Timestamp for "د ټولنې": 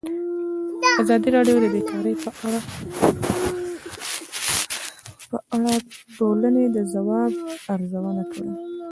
5.63-6.63